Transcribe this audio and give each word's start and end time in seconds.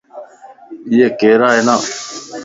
ايي 0.91 1.07
ڪيران؟ 1.19 1.79